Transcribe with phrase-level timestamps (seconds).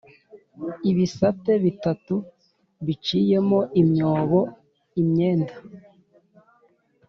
[0.89, 2.15] ibisate bitatu
[2.85, 4.39] biciyemo imyobo
[5.01, 5.53] Imyenda